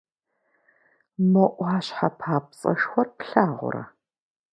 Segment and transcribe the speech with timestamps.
[1.31, 3.83] Мо Ӏуащхьэ папцӀэшхуэр плъагъурэ?